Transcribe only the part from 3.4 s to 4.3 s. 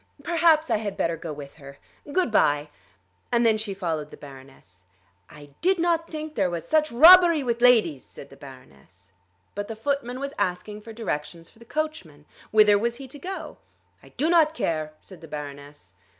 then she followed the